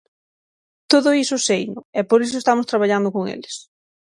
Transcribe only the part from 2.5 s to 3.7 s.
traballando con eles.